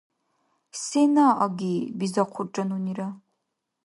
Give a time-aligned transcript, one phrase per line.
[0.83, 3.09] —Сена аги?— бизахъурра нунира.